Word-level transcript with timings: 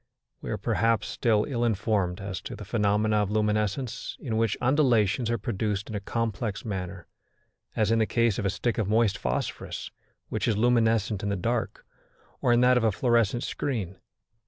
We 0.41 0.49
are, 0.49 0.57
perhaps, 0.57 1.07
still 1.07 1.45
ill 1.47 1.63
informed 1.63 2.19
as 2.21 2.41
to 2.41 2.55
the 2.55 2.65
phenomena 2.65 3.17
of 3.17 3.29
luminescence 3.29 4.17
in 4.19 4.35
which 4.35 4.57
undulations 4.59 5.29
are 5.29 5.37
produced 5.37 5.89
in 5.91 5.95
a 5.95 5.99
complex 5.99 6.65
manner, 6.65 7.05
as 7.75 7.91
in 7.91 7.99
the 7.99 8.07
case 8.07 8.39
of 8.39 8.45
a 8.47 8.49
stick 8.49 8.79
of 8.79 8.89
moist 8.89 9.15
phosphorus 9.15 9.91
which 10.29 10.47
is 10.47 10.57
luminescent 10.57 11.21
in 11.21 11.29
the 11.29 11.35
dark, 11.35 11.85
or 12.41 12.51
in 12.51 12.61
that 12.61 12.77
of 12.77 12.83
a 12.83 12.91
fluorescent 12.91 13.43
screen. 13.43 13.97